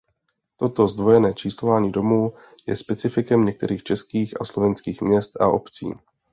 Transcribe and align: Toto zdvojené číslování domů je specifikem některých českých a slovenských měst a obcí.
Toto 0.55 0.87
zdvojené 0.87 1.33
číslování 1.33 1.91
domů 1.91 2.33
je 2.67 2.75
specifikem 2.75 3.45
některých 3.45 3.83
českých 3.83 4.41
a 4.41 4.45
slovenských 4.45 5.01
měst 5.01 5.41
a 5.41 5.47
obcí. 5.47 5.87